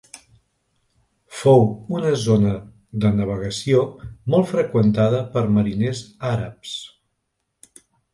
[1.41, 1.59] Fou
[1.97, 2.53] una zona
[3.03, 3.83] de navegació
[4.35, 6.73] molt freqüentada per mariners àrabs.